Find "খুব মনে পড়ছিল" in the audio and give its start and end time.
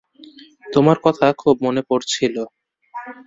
1.41-2.35